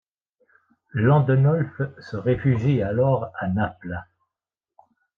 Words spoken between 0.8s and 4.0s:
Landenolf se réfugie alors à Naples.